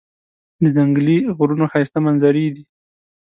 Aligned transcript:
د 0.63 0.65
ځنګلي 0.75 1.17
غرونو 1.37 1.65
ښایسته 1.71 1.99
منظرې 2.05 2.45
دي. 2.55 2.63